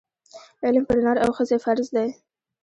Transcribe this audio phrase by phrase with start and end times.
[0.65, 2.09] علم پر نر او ښځي فرض دی